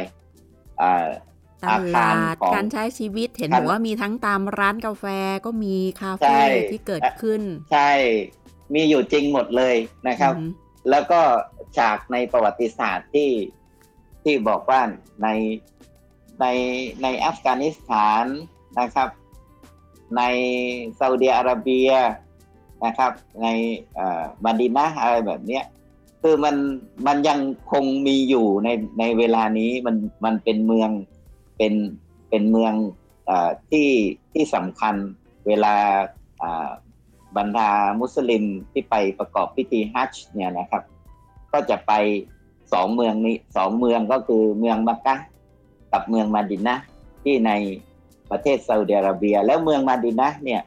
[1.70, 5.04] อาคารของการใช้ชีวิตเห็นบอกว่ามีทั้งตามร้านกาแฟ
[5.44, 6.36] ก็มีคาเฟ่
[6.70, 7.90] ที่เกิดขึ้น ใช่
[8.74, 9.76] มีอยู่จริงหมดเลย
[10.08, 10.34] นะครับ
[10.90, 11.20] แล้วก็
[11.76, 13.30] ฉากในประวัติศาสตร์ที่
[14.22, 14.80] ที่บอกว่า
[15.22, 15.28] ใน
[16.40, 16.46] ใน
[17.02, 18.24] ในอัฟกานิสถาน
[18.80, 19.08] นะครับ
[20.16, 20.22] ใน
[20.98, 21.90] ซาอุดิอาระเบีย
[22.84, 23.46] นะครับ ใน
[24.44, 25.64] บันดินะอะไรแบบเนี้ย
[26.22, 26.56] คือมัน
[27.06, 27.38] มันยัง
[27.72, 30.90] คงมีอยู่ในในเวลานี้มันมันเป็นเมือง
[31.56, 31.74] เป็น
[32.28, 32.74] เป็นเมือง
[33.28, 33.30] อ
[33.70, 33.88] ที่
[34.32, 34.94] ที่สำคัญ
[35.46, 35.74] เวลา
[37.36, 40.82] บรรดามุสลิมที่ไปประกอบพิธีฮัจจ์เนี่ยนะครับ
[41.52, 41.92] ก็จะไป
[42.72, 45.16] สองเมืองนี้สองเมืองก็คือเมืองมักกะ
[45.92, 46.76] กับเมืองมาดินนะ
[47.24, 47.52] ที่ใน
[48.30, 50.62] ประเทศซาอุดิอาระเบีย แล้วเมืองมาดินนะเนี่ย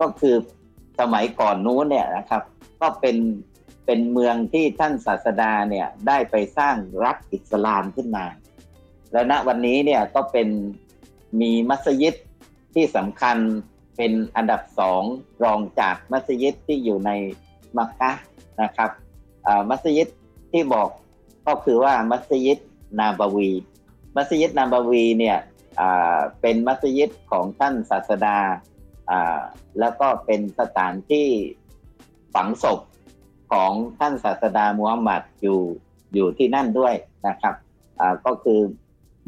[0.00, 0.34] ก็คือ
[1.00, 2.42] สมัยก่อนนู้นเนี่ยนะครับ
[2.80, 3.16] ก็เป็น
[3.86, 8.24] เป็นเมืองที่ท่านศาสดาเนี่ยได้ไปสร้างรัฐอิสลามขึ้นมา
[9.12, 10.48] แล้วณวันนี้เนี่ยก็เป็น
[11.40, 12.14] มีมัสยิด
[12.74, 13.36] ที่สำคัญ
[13.96, 15.02] เป็นอันดับสอง
[15.44, 17.10] รองจากมัสยิดที่อยู่ใน
[17.78, 18.12] มักกะ
[18.62, 18.90] นะครับ
[19.70, 20.08] มัสยิด
[20.52, 20.88] ที่บอก
[21.46, 22.58] ก็คือว่ามัสยิด
[22.98, 23.50] นาบวี
[24.16, 25.38] มัสยิดนาบวีเนี่ย
[26.40, 28.38] เป็นมัสยิดของท่านศาสดา
[29.80, 31.26] แล้วก็เป็นสถานที่
[32.34, 32.80] ฝังศพ
[33.52, 35.60] ของท่านศาสดามูฮัมหมัดอยู่
[36.14, 36.94] อยู่ที่นั่นด้วย
[37.26, 37.54] นะครับ
[38.26, 38.60] ก็คือ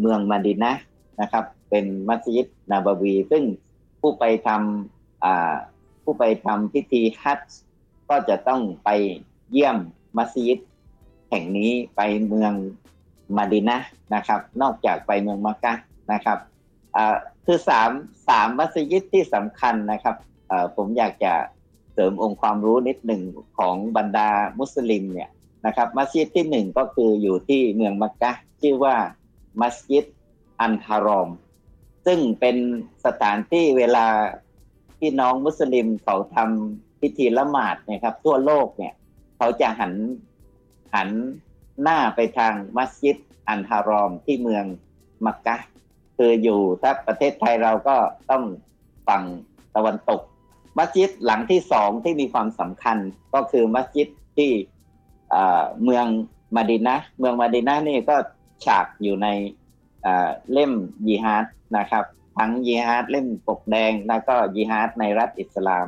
[0.01, 0.75] เมืองมาดินนะ
[1.21, 3.43] นะครับ เป็นมัสยิดนาบวี ซึ่ง
[4.01, 7.41] ผู้ไปทำผู้ไปทำพิธีฮัจ
[8.09, 8.89] ก็จะต้องไป
[9.51, 9.77] เยี่ยม
[10.17, 10.59] มัสยิด
[11.31, 12.53] แห่งนี้ไปเมือง
[13.37, 13.79] มาดินะ
[14.15, 15.75] นะครับ นอกจากไปเมืองมักกะ
[16.13, 16.39] นะครับ
[17.45, 17.91] คือสาม
[18.29, 20.17] สามมัสยิดที่สำคัญนะครับ
[20.77, 21.33] ผมอยากจะ
[21.93, 23.23] เสริมองค์ความรู้นิดหนึ่ง
[23.59, 24.29] ของบรรดา
[24.59, 25.31] มุสลิมเนี่ย
[25.67, 28.97] นะครับ มัสยิดที่หนึ่งก็คืออยู่ที่เมืองมักกะชื่อว่า
[29.61, 30.05] มัสยิด
[30.61, 31.29] อันฮารอม
[32.07, 32.57] ซึ่งเป็น
[33.05, 34.07] สถานที่เวลา
[34.99, 38.95] พี่น้องมุสลิมเขาทำพิธีละหมาดนี่ยครับ ทั่วโลกเนี่ย
[39.37, 39.93] เขาจะหัน
[40.95, 41.09] หัน
[41.83, 43.17] หน้าไปทางมัสยิด
[43.49, 44.65] อัลฮารอมที่เมือง
[45.27, 45.57] มักกะ
[46.17, 47.97] คืออยู่ถ้าประเทศไทยเราก็
[48.31, 48.45] ต้อง
[49.09, 49.23] ฝั่ง
[49.77, 50.21] ตะวันตก
[50.79, 52.99] มัสยิดหลังที่สองที่มีความสำคัญ
[53.35, 54.51] ก็คือมัสยิดที่
[55.85, 56.07] เมือง
[56.57, 58.17] มาดินะเมืองมาดินะนี่ก็
[58.65, 59.29] ฉากอยู่ใน
[60.53, 60.73] เล่ม
[61.07, 61.47] ยีฮาร์ด
[61.79, 62.05] นะครับ
[62.39, 65.87] ทั้งยีฮาร์ดเล่มปกแดงแล้วก็ยีฮาร์ดในรัฐอิสลาม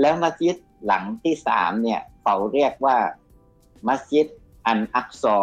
[0.00, 2.96] แล้วมัสยิดหลังที่สามเนี่ยเขาเรียกว่า
[3.88, 4.26] มัสยิด
[4.66, 5.38] อันอักซอ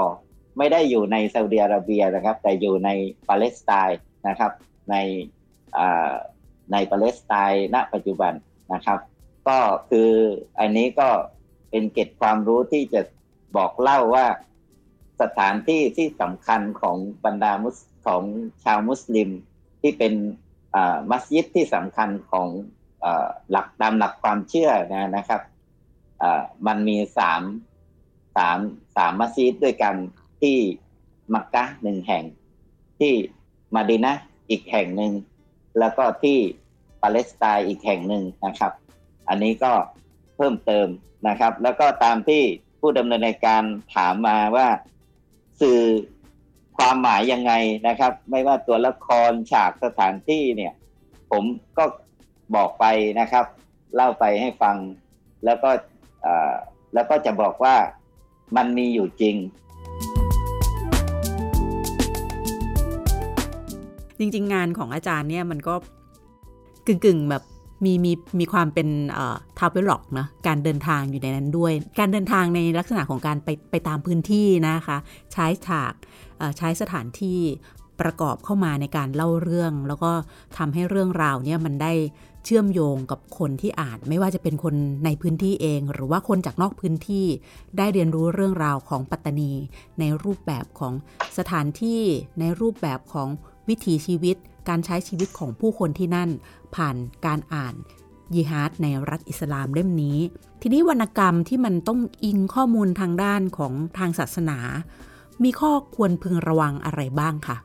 [0.58, 2.89] ไม่ได้อยู่ในซาอุดิอาระเบียนะครับ แต่อยู่ใน
[3.28, 4.51] ปาเลสไตน์นะครับ
[4.89, 4.95] ใน
[6.71, 8.34] ในปาเลสไตน์ณปัจจุบัน
[8.73, 8.99] นะครับ
[9.47, 10.12] ก็คือ
[10.60, 11.10] อันนี้ก็
[11.69, 13.01] เป็นเกตความรู้ที่จะ
[13.58, 14.25] บอกเล่าว่า
[15.21, 18.23] สถานที่ที่สำคัญของบรรดามุสของ
[18.63, 19.30] ชาวมุสลิม
[19.82, 20.13] ที่เป็น
[21.12, 22.47] มัสยิดที่สำคัญของ
[23.51, 25.41] หลักตามหลักความเชื่อนะนะครับ
[26.67, 27.41] มันมีสาม
[28.38, 28.60] สาม
[28.97, 29.95] สามมัสยิดด้วยกัน
[30.41, 30.58] ที่
[31.34, 32.23] มักกะหนึ่งแห่ง
[32.99, 33.13] ที่
[33.75, 34.13] มาดินะ
[34.49, 35.13] อีกแห่งหนึ่ง
[35.80, 36.38] แล้วก็ที่
[37.01, 38.71] ปาเลสไตน์อีกแห่งหนึ่งนะครับ
[39.30, 39.73] อันนี้ก็
[40.36, 40.88] เพิ่มเติม
[41.28, 42.41] นะครับ แล้วก็ตามที่
[42.80, 43.63] ผู้ดำเนินการ
[43.95, 44.67] ถามมาว่า
[45.62, 45.80] สื่อ
[46.78, 47.54] ความหมายยังไง
[47.88, 50.74] นะครับ ไม่ว่าตัวละครฉากสถานที่เนี่ย
[51.32, 51.44] ผม
[51.78, 51.86] ก็
[52.56, 52.86] บอกไป
[53.20, 53.46] นะครับ
[53.96, 54.76] เล่าไปให้ฟัง
[55.46, 55.70] แล้วก็
[56.94, 57.76] แล้วก็จะบอกว่า
[58.58, 59.36] มันมีอยู่จริง
[64.20, 65.76] จริงๆ งานของอาจารย์เนี่ยมันก็
[66.88, 67.44] กึ่งๆแบบ
[67.84, 68.88] มีมีมีความเป็น
[69.60, 74.98] travelogue นะการเดินทางอยู่ในนั้นด้วย การเดินทางในลักษณะของการไปไปตามพื้นที่นะคะ
[75.34, 75.94] ใช้ฉาก
[76.58, 77.40] ใช้สถานที่
[78.02, 80.12] ประกอบเข้ามาในการเล่าเรื่อง แล้วก็
[80.58, 81.94] ทำให้เรื่องราวเนี่ยมันได้
[82.46, 87.26] เชื่อมโยงกับคนที่อ่าน ไม่ว่าจะเป็นคนในพื้นที่เอง หรือว่าคนจากนอกพื้นที่
[87.78, 89.52] ได้เรียนรู้เรื่องราวของปัตตานี
[90.00, 90.94] ในรูปแบบของ
[91.38, 92.02] สถานที่
[92.40, 93.28] ในรูปแบบของ
[93.68, 94.38] วิถีชีวิต
[94.69, 96.30] การใช้ชีวิตของผู้คนที่นั่น
[96.75, 97.75] ผ่านการอ่าน
[98.34, 100.17] ยีฮาดในรัฐอิสลามเล่มนี้
[100.62, 104.60] ทีนี้วรรณกรรมที่มันต้องอิงข้อมูลทางด้านของทางศาสนา
[105.43, 107.58] มีข้อควรพึงระวังอะไรบ้างคะ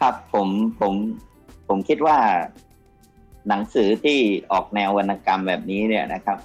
[0.00, 0.48] ครับผม
[0.80, 0.94] ผม
[1.68, 2.18] ผมคิดว่า
[3.48, 4.18] หนังสือที่
[4.52, 6.38] ออกแนววรรณกรรมแบบนี้เนี่ยนะครับ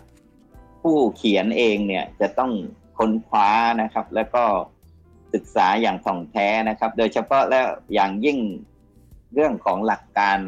[0.81, 2.51] ผู้เขียนเองเนี่ยจะต้อง
[2.97, 3.49] ค้นคว้า
[3.81, 4.43] นะครับ แล้วก็
[5.33, 8.37] ศึกษาอย่างถ่องแท้นะครับ โดยเฉพาะแล้วอย่างยิ่ง
[9.33, 10.39] เรื่องของหลักการ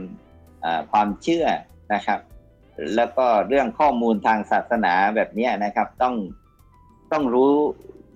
[0.91, 1.45] ความเชื่อ
[1.93, 2.19] นะครับ
[2.95, 6.15] แล้วก็เรื่องข้อมูลทางศาสนาแบบนี้นะครับ ต้อง
[7.11, 7.53] ต้องรู้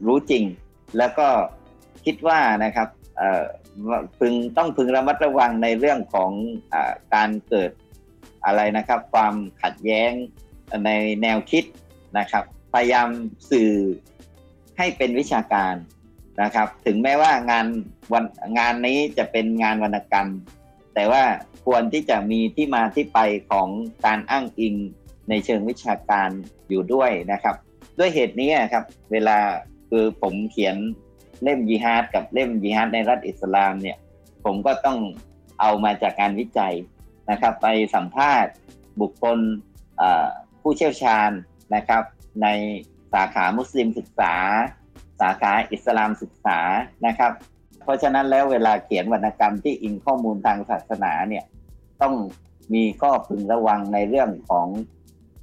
[0.07, 0.43] รู้จริง
[0.97, 1.27] แล้วก็
[2.05, 2.89] คิดว่านะครับ
[4.19, 6.31] พึงต้องพึงระมัดระวังในเรื่องของ
[6.73, 6.75] อ
[7.13, 7.71] การเกิด
[8.45, 10.11] อะไรนะครับ ความขัดแย้ง
[10.85, 11.63] ในแนวคิด
[12.19, 13.09] นะครับ พยายาม
[13.51, 13.71] สื่อ
[14.77, 15.75] ให้เป็นวิชาการ
[16.41, 17.65] นะครับ ถึงแม้ว่างาน
[18.13, 18.25] วัน
[18.57, 20.29] งานนี้จะเป็นงานวรรณกรรม
[20.95, 21.23] แต่ว่า
[21.65, 23.19] ควรที่จะมีที่มาที่ไป
[23.51, 23.67] ของ
[24.05, 24.75] การอ้างอิง
[25.29, 26.29] ในเชิงวิชาการ
[26.69, 27.55] อยู่ด้วยนะครับ
[27.99, 29.37] ด้วยเหตุนี้ครับ เวลา
[29.89, 30.75] คือผมเขียน
[31.43, 33.97] เล่มยีฮาดกับเล่มยีฮาดในรัฐอิสลามเนี่ย
[34.45, 34.99] ผมก็ต้อง
[35.59, 36.73] เอามาจากการวิจัย
[37.29, 38.53] นะครับ ไปสัมภาษณ์
[39.01, 39.37] บุคคล
[40.61, 41.29] ผู้เชี่ยวชาญ
[41.75, 42.03] นะครับ
[42.41, 42.47] ใน
[43.13, 44.35] สาขามุสลิมศึกษา
[45.41, 46.59] ขาอิสลามศึกษา
[47.05, 47.31] นะครับ
[47.83, 51.43] เพราะฉะนั้นแล้วเวลาเขียนวรรณกรรมที่อิงข้อมูลทางศาสนาเนี่ย
[52.01, 52.13] ต้อง
[52.73, 54.67] มีข้อพึงระวังในเรื่องของ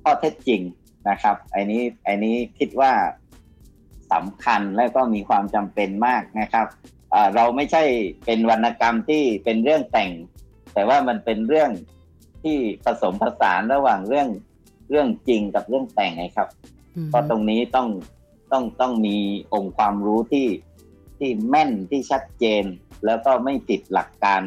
[0.03, 0.61] ข้อเท็จจริง
[1.09, 2.92] นะครับไอ้นี้ไอ้นี้คิดว่า
[4.12, 6.66] สำคัญและก็มีความจำเป็นมากนะครับ
[7.35, 7.83] เราไม่ใช่
[8.25, 10.11] เป็นวรรณกรรมที่เป็นเรื่องแต่ง
[10.75, 11.71] แต่ว่ามันเป็นเรื่อง
[12.42, 14.29] ที่ผสมผสานระหว่างเรื่อง
[14.90, 16.49] เรื่องจริงกับเรื่องแต่งไงครับ
[17.09, 17.88] เพราะตรงนี้ต้อง
[18.53, 19.17] ต้องต้องมี
[19.55, 20.49] องค์ความรู้ที่
[21.19, 22.65] ที่แม่นที่ชัดเจน
[23.05, 24.43] แล้วก็ไม่ผิดหลักการ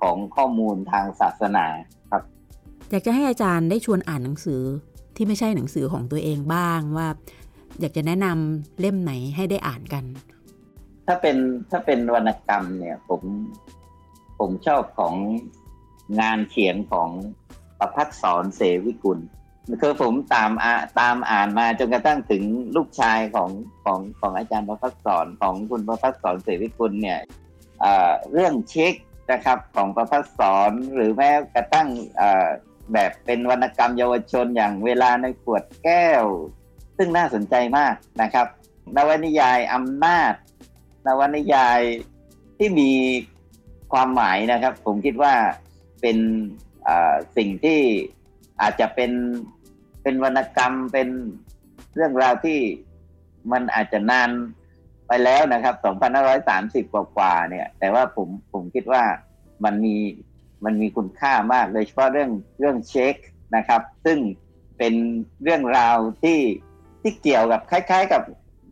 [0.00, 1.66] ของข้อมูลทางศาสนา
[2.10, 2.22] ครับ
[2.90, 4.62] อยากจะให้อาจารย์ได้ชวนอ่านหนังสือ
[5.16, 7.08] ที่ไม่ใช่หนังสือของตัวเองบ้างว่า
[7.80, 10.04] อยากจะแนะนำเล่มไหนให้ได้อ่านกัน
[11.06, 11.36] ถ้าเป็น
[11.70, 13.22] ถ้าเป็นวรรณกรรมเนี่ยผม
[14.38, 15.14] ผมชอบของ
[16.20, 17.08] งานเขียนของ
[17.78, 19.18] ประพัฒสอนเสวิกุล
[19.80, 22.42] คือผมตามอาตามอ่านมาจนกระทั่งถึง
[22.76, 23.50] ลูกชายของ
[23.84, 27.20] ของของอาจารย์ประพัฒสอนของคุณประพัฒสอนเสวิกุลเนี่ย
[28.32, 28.94] เรื่องเช็ค
[29.32, 31.88] นะครับของประพัฒสอนหรือแม้กระทั่ง
[32.92, 36.24] แบบเป็นวรรณกรรมเยาวชนอย่างเวลาในขวดแก้ว
[36.96, 38.46] ซึ่งน่าสนใจมากนะครับ
[38.96, 40.34] นวนิยายอำนาจ
[41.06, 41.80] นวนิยาย
[42.58, 42.90] ที่มี
[43.92, 45.34] ความหมายนะครับ ผมคิดว่า
[46.00, 46.18] เป็น
[47.36, 47.80] สิ่งที่
[48.62, 49.12] อาจจะเป็น
[50.02, 51.08] เป็นวรรณกรรมเป็น
[51.94, 52.58] เรื่องราวที่
[53.52, 54.30] มันอาจจะนาน
[55.08, 55.74] ไปแล้วนะครับ
[56.88, 59.02] 2530 กว่ากว่าเนี่ย แต่ว่าผมผมคิดว่า
[59.64, 59.96] มันมี
[60.64, 63.14] มันมีคุณค่ามาก โดยเฉพาะเรื่องเรื่องเช็ค
[63.56, 64.18] นะครับ ซึ่ง
[64.78, 64.94] เป็น
[65.42, 66.38] เรื่องราวที่
[67.02, 68.22] ที่เกี่ยวกับคล้ายๆ กับ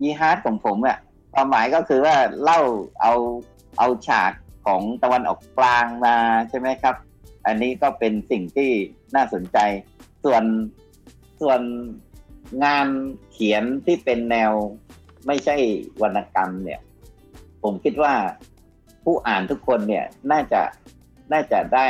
[0.02, 0.98] ยีฮาร์ดของผมอะ
[1.34, 2.60] ความหมายก็คือว่าเล่า
[3.02, 3.14] เอา
[3.78, 4.32] เอาฉาก
[4.66, 6.16] ของตะวันออกกลางมา
[6.48, 6.94] ใช่ไหมครับ
[7.46, 8.70] อันนี้ก็เป็นสิ่งที่
[9.16, 9.58] น่าสนใจ
[10.24, 10.44] ส่วน
[11.40, 11.60] ส่วน
[12.64, 12.86] งาน
[13.32, 14.52] เขียนที่เป็นแนว
[15.26, 15.56] ไม่ใช่
[16.02, 16.80] วรรณกรรมเนี่ย
[17.62, 18.14] ผมคิดว่า
[19.04, 20.62] ผู้อ่านทุกคนเนี่ยน่าจะ
[21.32, 21.88] น่าจะได้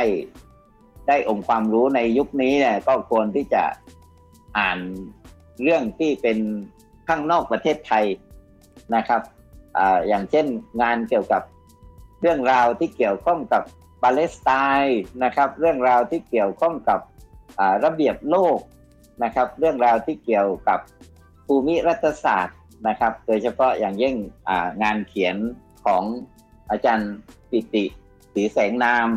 [1.07, 3.63] ได้องค์ความรู้ในยุคนี้เนี่ยก็ควรที่จะ
[4.57, 4.77] อ่าน
[5.61, 6.37] เรื่องที่เป็น
[7.07, 8.05] ข้างนอกประเทศไทย
[8.95, 9.21] นะครับ
[9.77, 10.45] ออย่างเช่น
[10.81, 11.41] งานเกี่ยวกับ
[12.21, 13.63] เรื่องราวที่เกี่ยวข้องกับ
[14.03, 14.49] ปาเลสไต
[14.81, 16.99] น์นะครับ เรื่องราวที่เกี่ยวข้องกับ
[17.85, 18.59] ระเบียบโลก
[19.23, 20.79] นะครับ เรื่องราวที่เกี่ยวกับ
[21.45, 24.15] ภูมิรัฐศาสตร์นะครับ โดยเฉพาะอย่างยิ่ง
[24.83, 25.35] งานเขียน
[25.85, 26.03] ของ
[26.69, 27.13] อาจารย์
[27.49, 27.83] ปิติ
[28.33, 29.07] สีแสงนาม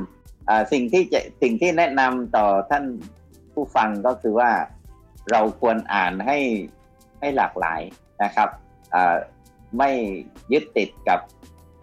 [0.73, 2.85] สิ่งที่จะสิ่งที่แนะนำต่อท่าน
[3.53, 4.51] ผู้ฟังก็คือว่า
[5.31, 6.39] เราควรอ่านให้
[7.21, 7.81] ให้หลากหลาย
[8.23, 8.49] นะครับ
[9.79, 9.91] ไม่
[10.53, 11.21] ยึดติดกับ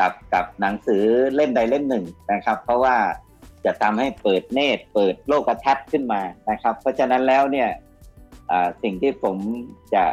[0.02, 1.04] กับกับหนังสือ
[1.36, 2.96] เล่มใดเล่มหนึ่งนะครับ เพราะว่า
[3.66, 7.70] จะทำให้เปิดเนตรเปิดโลกทัศน์ขึ้นมานะครับ เพราะฉะนั้นแล้วเนี่ย
[8.84, 9.38] สิ่งที่ผม
[9.96, 10.04] จะ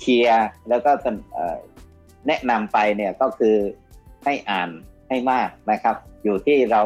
[0.00, 0.90] เชียร์แล้วก็
[2.26, 3.56] แนะนำไปเนี่ยก็คือ
[4.24, 4.68] ให้อ่าน
[5.08, 6.82] ให้มากนะครับ อยู่ที่เรา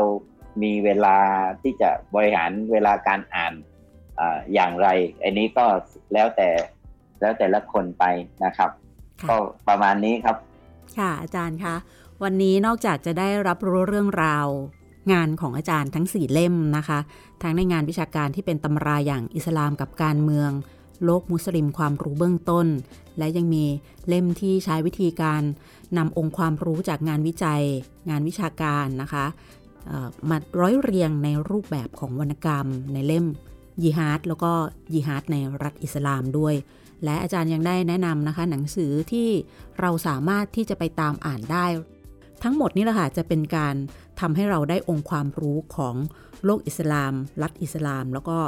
[0.63, 1.19] มีเวลา
[1.63, 3.53] ที่จะบริหารเวลาการอ่าน
[4.21, 4.23] อ
[4.55, 4.89] อย่างไร
[5.23, 5.67] อันนี้ก็
[6.13, 6.49] แล้วแต่
[7.21, 8.05] แล้วแต่ละคนไป
[8.45, 8.71] นะครับ
[9.29, 9.37] ก็
[9.69, 10.37] ประมาณนี้ครับ
[10.99, 11.75] ค่ะอาจารย์คะ
[12.23, 14.47] วันนี้นอกจากจะได้รับรู้เรื่องราว
[15.13, 16.99] งานของอาจารย์ทั้ง 4 เล่มนะคะ
[17.43, 20.51] ทั้งในงานวิชาการที่เป็นตำราอย่างอิสลามกับการเมือง
[21.05, 22.67] โลกมุสลิมความรู้เบื้องต้น
[23.19, 23.65] และยังมี
[24.09, 25.43] เล่มที่ใช้วิธีการ
[25.97, 27.63] นำองค์ความรู้จากงานวิจัย
[28.11, 29.27] งานวิชาการนะคะ
[30.31, 33.27] มาร้อยเรียงในรูปแบบของวรรณกรรมในเล่ม
[33.83, 34.53] ยีฮาร์ดแล้วก็
[34.93, 36.55] ยีฮาร์ดในรัฐอิสลามด้วย
[37.05, 39.29] และอาจารย์ยังได้แนะนำนะคะ หนังสือที่
[39.81, 41.67] เราสามารถที่จะไปตามอ่านได้
[42.43, 43.75] ทั้งหมดนี้แหละค่ะจะเป็นการ
[44.21, 45.95] ทำให้เราได้องค์ความรู้ของ
[46.45, 48.39] โลกอิสลาม รัฐอิสลาม แล้วก็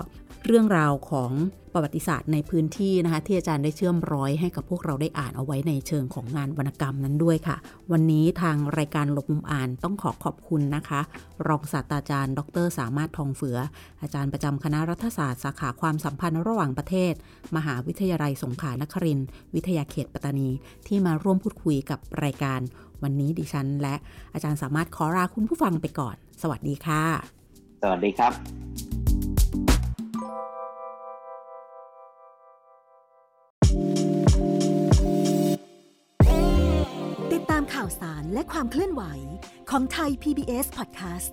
[0.47, 1.33] เรื่องราวของ
[1.73, 7.57] ประวัติศาสตร์ในพื้นที่นะคะ ที่อาจารย์ได้เชื่อมร้อยให้กับพวกเราได้อ่านเอาไว้ในเชิงของงานวรรณกรรมนั้นด้วยค่ะ
[7.93, 11.01] วันนี้ทางรายการหลบมุมอ่านต้องขอขอบคุณนะคะ
[11.49, 13.59] รองศาสตราจารย์ ดร สามารถทองเฟือ
[14.03, 17.15] อาจารย์ประจำคณะรัฐศาสตร์สาขาความสัมพันธ์ระหว่างประเทศ
[17.57, 20.51] มหาวิทยาลัยสงขลานครินทร์วิทยาเขตปัตตานี
[20.87, 22.61] ที่มาร่วมพูดคุยกับรายการ
[23.03, 23.95] วันนี้ดิฉัน และ
[24.35, 27.42] อาจารย์สามารถขอลาคุณผู้ฟังไปก่อน สวัสดีค่ะ
[27.83, 28.33] สวัสดีครับ
[37.75, 39.03] ข่าวสารและความเคลื่อนไหว
[39.71, 41.31] ของไทย PBS Podcast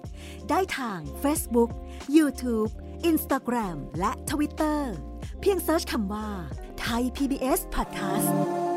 [0.49, 1.71] ได้ทาง Facebook,
[2.17, 2.71] YouTube,
[3.11, 4.79] Instagram และ Twitter
[5.41, 6.29] เพียงเซิร์ชคำว่า
[6.81, 8.68] ไทย PBS Podcast